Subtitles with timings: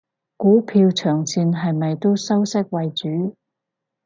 [0.35, 3.35] 股票長線係咪都收息為主？